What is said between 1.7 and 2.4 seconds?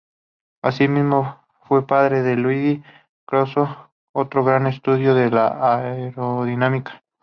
padre de